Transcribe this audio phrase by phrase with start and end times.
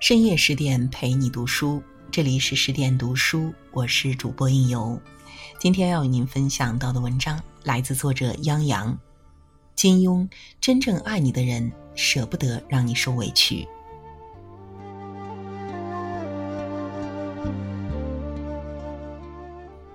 [0.00, 5.00] 深夜十点陪你读书，这里是十点读书，我是主播应由。
[5.58, 8.98] 今天要与您分享到的文章来自作者央洋。
[9.74, 10.28] 金庸
[10.60, 13.66] 真正爱你的人，舍不得让你受委屈。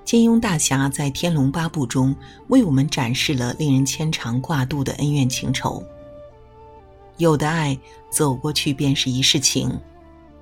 [0.09, 2.15] 金庸大侠在《天龙八部》中
[2.47, 5.83] 为我们展示了令人牵肠挂肚的恩怨情仇。
[7.17, 7.77] 有的爱
[8.09, 9.79] 走过去便是一世情。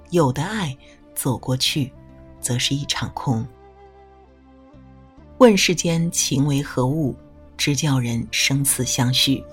[0.10, 0.74] 有的爱，
[1.14, 1.92] 走过去，
[2.40, 3.46] 则是一场空。
[5.40, 7.14] 问世间情为何物，
[7.58, 9.44] 直叫人生死相许。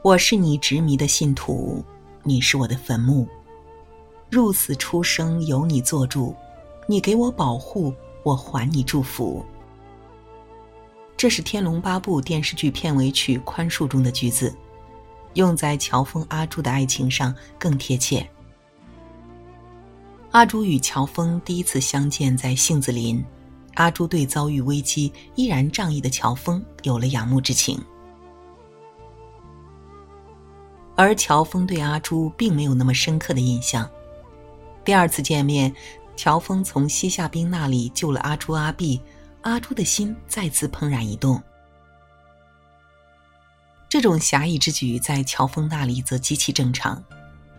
[0.00, 1.84] 我是你执迷的信徒，
[2.22, 3.28] 你是我的坟墓。
[4.30, 6.34] 入死出生由你做主，
[6.86, 7.92] 你给我保护，
[8.24, 9.44] 我还你祝福。
[11.16, 14.52] 这是《天龙八部》电视剧片尾曲《宽恕》中的句子，
[15.34, 18.28] 用在乔峰阿朱的爱情上更贴切。
[20.32, 23.24] 阿朱与乔峰第一次相见在杏子林，
[23.74, 27.80] 阿朱对遭遇危机依然仗义的乔峰有了仰慕之情，
[30.96, 33.88] 而乔峰对阿朱并没有那么深刻的印象。
[34.84, 35.72] 第二次见面，
[36.16, 39.00] 乔峰从西夏兵那里救了阿朱阿碧，
[39.42, 41.42] 阿朱的心再次怦然一动。
[43.88, 47.02] 这种侠义之举在乔峰那里则极其正常。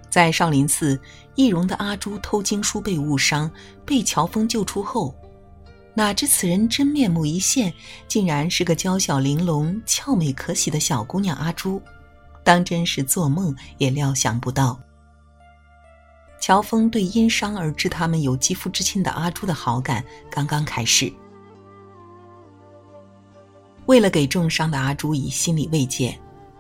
[0.10, 1.00] 在少林寺，
[1.36, 3.52] 易容的阿朱偷经书被误伤，
[3.86, 5.14] 被乔峰救出后，
[5.94, 7.74] 哪知此人真面目一现，
[8.08, 11.82] 竟然是个娇小玲珑、俏美可喜的小姑娘阿朱，
[12.44, 14.80] 当真是做梦也料想不到。
[16.40, 21.12] 乔峰对因伤而致他们有肌肤之亲的阿朱的好感刚刚开始，
[23.88, 26.18] 为了给重伤的阿朱以心理慰藉。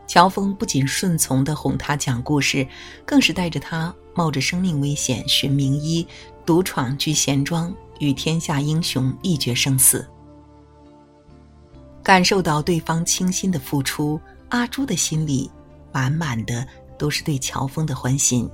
[0.08, 2.68] 乔峰不仅顺从地哄她讲故事，
[3.06, 6.08] 更是带着她冒着生命危险寻名医，
[6.46, 10.08] 独闯聚贤庄，与天下英雄一决生死。
[12.04, 15.50] 感受到对方倾心的付出，阿朱的心里
[15.92, 16.66] 满满的
[17.00, 18.48] 都是对乔峰的欢心。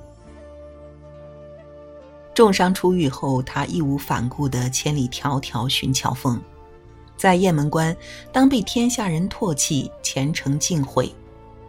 [2.34, 6.40] 重伤出狱后，他义无反顾地千里迢迢寻乔峰，
[7.16, 7.94] 在雁门关，
[8.32, 11.14] 当被天下人唾弃，前程尽毁。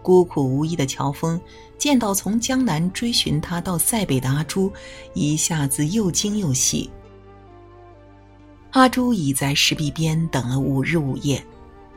[0.02, 1.40] 孤苦无依的乔峰
[1.78, 4.72] 见到从江南追寻他到塞北的阿朱，
[5.14, 6.90] 一下子又惊又喜。
[8.72, 11.42] 阿朱已在石壁边等了五日五夜，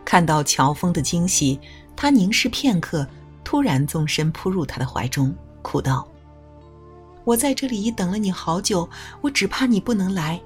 [0.05, 1.59] 看到乔峰的惊喜，
[1.97, 3.07] 他凝视片刻，
[3.43, 6.07] 突然纵身扑入他的怀中，哭道
[7.27, 8.89] ：“我在这里已等了你好久，
[9.21, 10.41] 我只怕你不能来。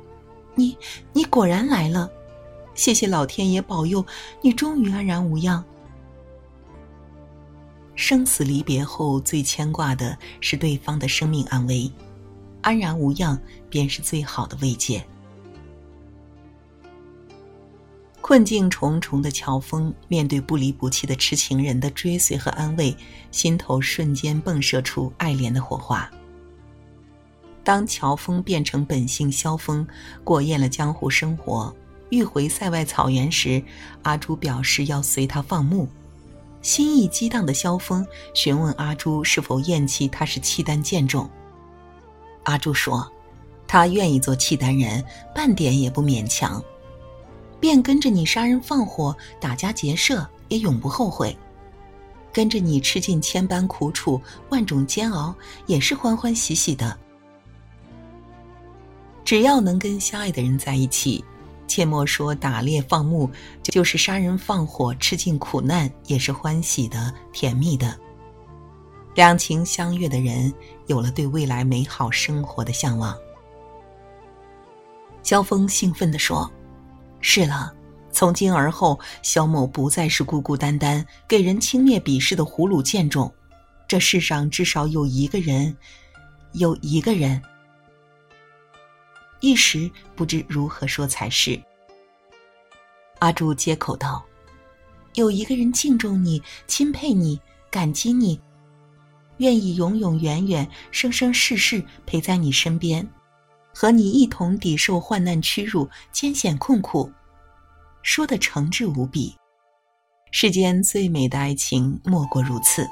[0.54, 0.74] 你，
[1.12, 2.10] 你果然来了，
[2.74, 4.02] 谢谢老天爷保佑，
[4.40, 5.62] 你终于安然无恙。”
[7.94, 11.92] 生死离别后，最牵挂的是对方的生命安危，
[12.62, 15.04] 安然无恙便是最好的慰藉。
[18.22, 22.96] 困境重重的乔峰，面对不离不弃的痴情人的追随和安慰，
[23.30, 26.10] 心头瞬间迸射出爱怜的火花。
[27.62, 29.86] 当乔峰变成本性萧峰，
[30.24, 31.74] 过厌了江湖生活，
[32.08, 33.62] 欲回塞外草原时，
[34.02, 35.86] 阿朱表示要随他放牧。
[36.62, 41.28] 心意激荡的萧峰询问阿朱是否厌弃他是契丹贱种。
[42.44, 43.10] 阿朱说
[43.66, 45.04] ：“他愿意做契丹人，
[45.34, 46.62] 半点也不勉强，
[47.60, 51.34] 便跟着你杀人放火、打家劫舍，也永不后悔；
[52.32, 55.34] 跟着你吃尽千般苦楚、万种煎熬，
[55.66, 56.98] 也是欢欢喜喜的。
[59.30, 61.24] 只要能跟相爱的人在一起。”
[61.68, 63.30] 切莫说打猎放牧，
[63.62, 67.96] 就是杀人放火，吃尽苦难也是欢喜的、甜蜜的。
[69.14, 70.52] 两情相悦的人
[70.88, 73.16] 有了对未来美好生活的向往。
[75.22, 76.50] 萧峰兴奋地说
[77.22, 77.72] ：“是了，
[78.10, 83.32] 从今而后，萧某不再是孤孤单单、给人轻蔑鄙视的胡虏贱种。
[83.86, 85.76] 这世上至少有一个人，
[86.54, 87.40] 有一个人。”
[89.40, 91.60] 一时不知如何说才是。
[93.18, 94.24] 阿朱接口道
[95.14, 97.40] ：“有一个人敬重你、钦佩你、
[97.70, 98.40] 感激你，
[99.38, 103.06] 愿意永永远远、生生世世陪在你身边，
[103.74, 107.10] 和你一同抵受患难屈辱、艰险困苦。”
[108.02, 109.36] 说的诚挚无比。
[110.32, 112.86] 世间最美的爱情，莫过如此。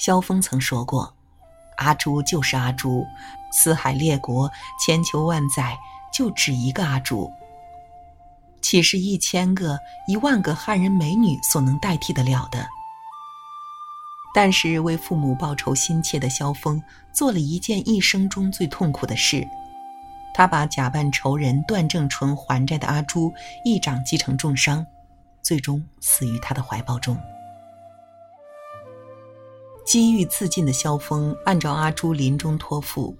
[0.00, 1.14] 萧峰曾说过
[1.76, 3.04] ：“阿朱就是阿朱，
[3.52, 4.50] 四海列国，
[4.82, 5.78] 千秋万载，
[6.10, 7.30] 就只一个阿朱。
[8.62, 12.66] 岂是一千个、一万个汉人美女所能代替得了的？
[14.34, 16.82] 但是为父母报仇心切的萧峰
[17.12, 19.46] 做了一件一生中最痛苦的事，
[20.32, 23.30] 他把假扮仇人段正淳还债的阿朱
[23.66, 24.86] 一掌击成重伤，
[25.42, 27.20] 最终死于他的怀抱中。
[29.90, 33.12] 机遇自尽的萧峰按照阿朱临终托付，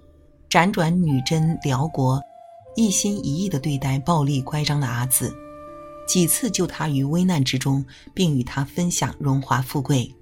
[0.49, 2.23] 辗转女真、辽国。
[2.77, 5.35] 一心一意地对待暴力乖张的阿紫，
[6.07, 7.85] 几次救他于危难之中，
[8.15, 10.15] 并与他分享荣华富贵。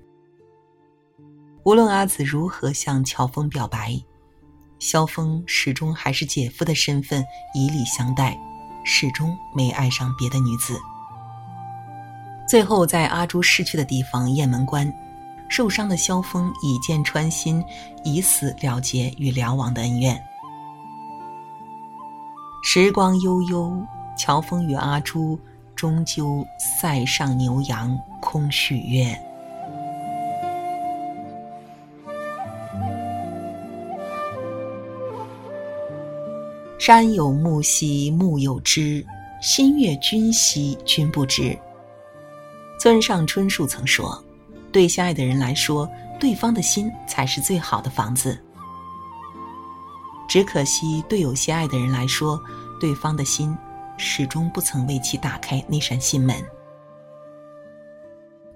[1.65, 4.03] 无论阿紫如何向乔峰表白，
[4.79, 7.23] 萧峰始终还是姐夫的身份
[7.55, 8.35] 以礼相待，
[8.87, 10.81] 始终没爱上别的女子。
[12.49, 14.91] 最后，在阿朱逝去的地方雁门关，
[15.49, 17.65] 受伤的萧峰以剑穿心，
[18.05, 20.21] 以死了结与辽王的恩怨。
[22.63, 23.73] 时光悠悠，
[24.17, 25.39] 乔峰与阿朱
[25.75, 29.19] 终究塞上牛羊空许愿。
[36.79, 39.05] 山有木兮木有枝，
[39.43, 41.57] 心悦君兮君不知。
[42.81, 44.23] 村上春树曾说
[44.73, 45.89] ：“对相爱的人来说，
[46.19, 48.39] 对方的心才是最好的房子。”
[50.29, 52.39] 只可惜，对有些爱的人来说，
[52.79, 53.57] 对方的心
[53.97, 56.37] 始终不曾为其打开那扇心门。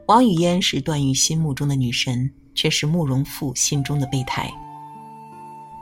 [0.07, 4.53] 王语嫣是段誉心目中的女神，却是慕容复心中的备胎。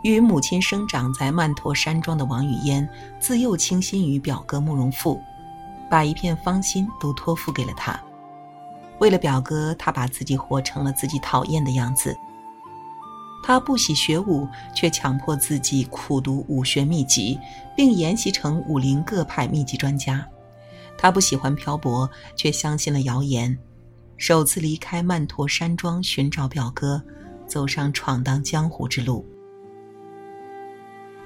[0.05, 2.89] 与母亲生长在曼陀山庄的王语嫣，
[3.19, 5.21] 自幼倾心于表哥慕容复，
[5.91, 8.01] 把一片芳心都托付给了他。
[9.01, 12.17] 为了表哥，他把自己活成了自己讨厌的样子。
[13.43, 17.39] 他不喜学武，却强迫自己苦读武学秘籍，
[17.75, 20.25] 并研习成武林各派秘籍专家。
[20.99, 23.59] 他不喜欢漂泊，却相信了谣言，
[24.19, 27.03] 首次离开曼陀山庄寻找表哥，
[27.47, 29.25] 走上闯荡江湖之路。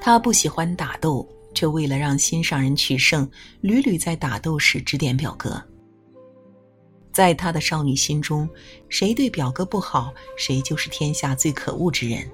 [0.00, 3.28] 他不喜欢打斗，却为了让心上人取胜，
[3.60, 5.60] 屡屡在打斗时指点表哥。
[7.14, 8.48] 在他的少女心中，
[8.88, 12.28] 谁对表哥不好，谁就是天下最可恶之人。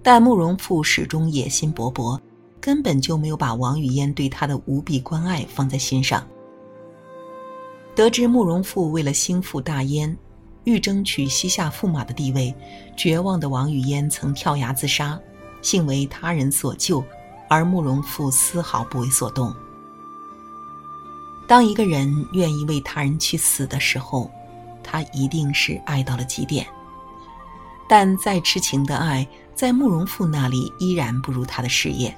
[0.00, 2.20] 但慕容复始终野心勃勃，
[2.60, 6.24] 根本就没有把王语嫣对他的无比关爱放在心上。
[7.96, 10.16] 得知慕容复为了兴复大燕，
[10.62, 12.54] 欲争取西夏驸马的地位，
[12.96, 15.18] 绝望的王语嫣曾跳崖自杀，
[15.62, 17.04] 幸为他人所救，
[17.48, 19.54] 而慕容复丝毫不为所动。
[21.46, 24.30] 当一个人愿意为他人去死的时候，
[24.82, 26.66] 他一定是爱到了极点。
[27.86, 32.16] 但再痴情的爱，在慕容复那里依然不如他的事业。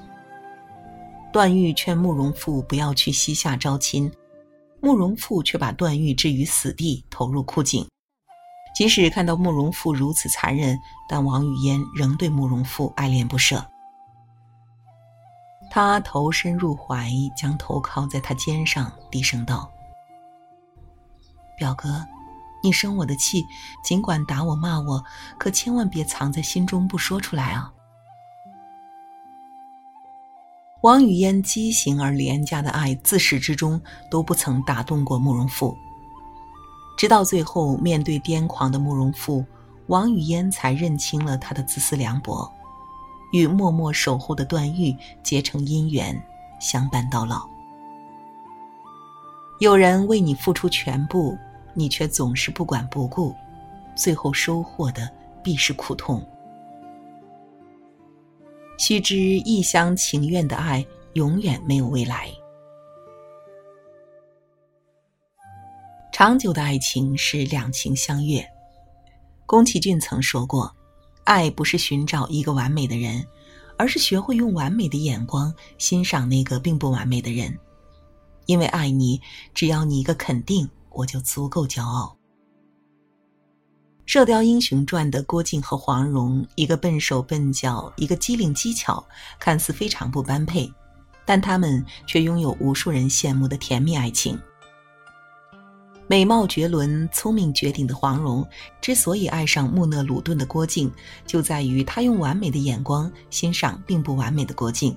[1.33, 4.11] 段誉劝慕容复不要去西夏招亲，
[4.81, 7.85] 慕容复却把段誉置于死地，投入枯井。
[8.77, 13.65] 即使看到慕容复如此残忍，但王语嫣仍对慕容复爱恋不舍。
[15.71, 19.71] 他投身入怀，将头靠在他肩上，低声道
[21.59, 22.03] ：“表哥，
[22.63, 23.45] 你生我的气，
[23.85, 25.05] 尽管打我骂我，
[25.39, 27.71] 可千万别藏在心中不说出来啊。”
[30.83, 35.77] 王语嫣畸形而廉价的爱，自始至终都不曾打动过慕容复。
[36.97, 39.45] 直到最后，面对癫狂的慕容复，
[39.89, 42.51] 王语嫣才认清了他的自私凉薄。
[43.33, 46.21] 与默默守护的段誉结成姻缘，
[46.61, 47.49] 相伴到老。
[49.59, 51.37] 有人为你付出全部，
[51.75, 53.35] 你却总是不管不顾，
[53.95, 55.11] 最后收获的
[55.43, 56.25] 必是苦痛。
[58.79, 62.29] 须知一厢情愿的爱永远没有未来，
[66.13, 68.47] 长久的爱情是两情相悦。
[69.47, 70.71] 宫崎骏曾说过。
[71.27, 73.27] 爱不是寻找一个完美的人，
[73.77, 77.57] 而是学会用完美的眼光欣赏那个并不完美的人。
[78.47, 79.21] 因为爱你，
[79.53, 82.17] 只要你一个肯定，我就足够骄傲。
[84.09, 89.05] 《射雕英雄传》的郭靖和黄蓉，一个笨手笨脚，一个机灵机巧，
[89.41, 90.73] 看似非常不般配，
[91.25, 94.41] 但他们却拥有无数人羡慕的甜蜜爱情。
[96.09, 98.47] 美貌绝伦、聪明绝顶的黄蓉，
[98.81, 100.91] 之所以爱上木讷鲁钝的郭靖，
[101.27, 104.97] 就在于她用完美的眼光欣赏并不完美的郭靖。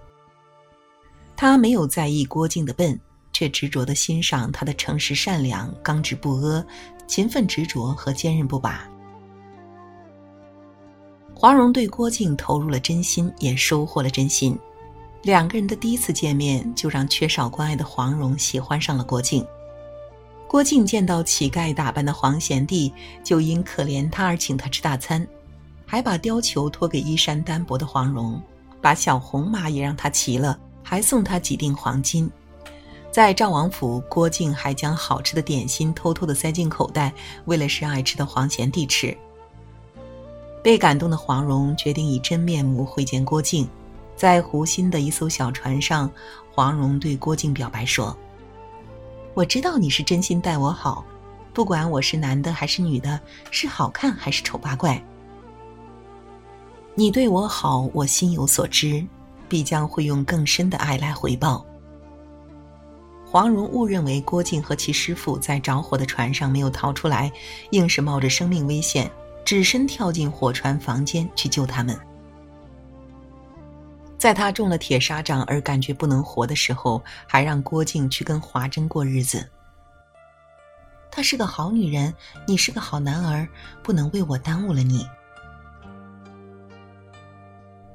[1.36, 3.00] 她没有在意郭靖的笨，
[3.34, 6.63] 却执着地欣赏他的诚实善良、刚直不阿、
[7.08, 8.88] 勤奋执着和坚韧不拔。
[11.34, 14.56] 黄蓉对郭靖投入了真心，也收获了真心。
[15.24, 19.44] 两个人的第一次见面，就让缺少关爱的黄蓉喜欢上了郭靖。
[20.50, 22.91] 郭靖见到乞丐打扮的黄贤弟，
[23.24, 25.25] 就因可怜他而请他吃大餐，
[25.86, 28.41] 还把貂裘托给衣衫单薄的黄蓉，
[28.82, 32.27] 把小红马也让他骑了，还送他几锭黄金。
[33.12, 37.13] 在赵王府，郭靖还将好吃的点心偷偷的塞进口袋，
[37.46, 39.15] 为了是爱吃的黄贤弟吃。
[40.63, 43.70] 被感动的黄蓉决定以真面目会见郭靖。
[44.15, 46.10] 在湖心的一艘小船上，
[46.51, 48.18] 黄蓉对郭靖表白说
[49.39, 51.05] ：“我知道你是真心待我好，
[51.53, 53.17] 不管我是男的还是女的，
[53.51, 55.01] 是好看还是丑八怪。
[56.93, 59.01] 你对我好，我心有所知，
[59.48, 61.65] 必将会用更深的爱来回报。”
[63.25, 67.31] 黄蓉误认为郭靖和其师傅在着火的船上没有逃出来，
[67.72, 69.10] 硬是冒着生命危险，
[69.46, 71.98] 只身跳进火船房间去救他们。
[74.20, 79.50] 在他中了铁砂掌而感觉不能活的时候，还让郭靖去跟华筝过日子。
[81.10, 82.14] 她是个好女人，
[82.46, 83.48] 你是个好男儿，
[83.82, 85.08] 不能为我耽误了你。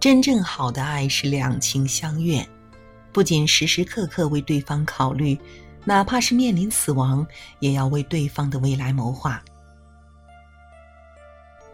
[0.01, 2.47] 真正好的爱是两情相悦，
[3.13, 5.39] 不仅时时刻刻为对方考虑，
[5.85, 7.27] 哪怕是面临死亡，
[7.59, 9.43] 也要为对方的未来谋划。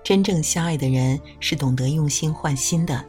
[0.02, 3.04] 真正相爱的人是懂得用心换心的。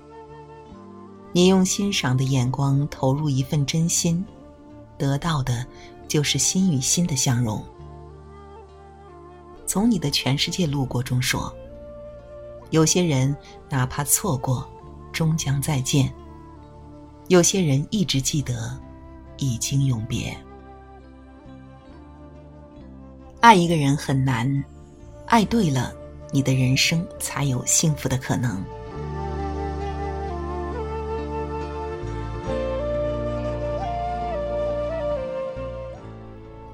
[1.34, 4.24] 你用欣赏的眼光投入一份真心，
[4.98, 5.66] 得到的，
[6.08, 7.64] 就是心与心的相融。
[9.66, 11.54] 从你的全世界路过中说，
[12.72, 13.34] 有些人
[13.70, 14.68] 哪怕错过，
[15.14, 16.10] 终将再见；
[17.30, 18.78] 有些人一直记得，
[19.38, 20.36] 已经永别。
[23.40, 24.64] 爱一个人很难，
[25.28, 25.94] 爱对了，
[26.32, 28.62] 你的人生才有幸福的可能。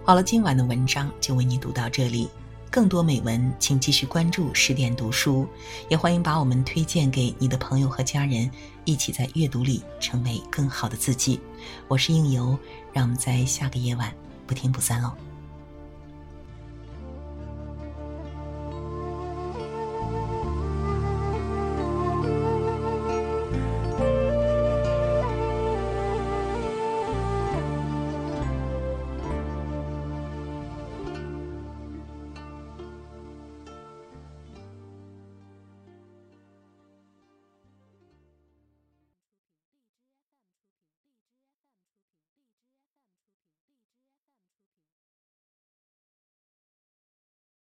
[0.07, 2.29] 好了，今晚的文章就为你读到这里。
[2.71, 5.45] 更多美文，请继续关注十点读书，
[5.89, 8.49] 也欢迎把我们推荐给你的朋友和家人，
[8.85, 11.41] 一起在阅读里成为更好的自己。
[11.89, 12.57] 我是应由，
[12.93, 14.09] 让我们在下个夜晚
[14.45, 15.11] 不听不散喽。